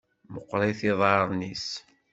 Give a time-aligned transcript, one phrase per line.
[0.33, 1.67] Meqqerit yiḍarren-is.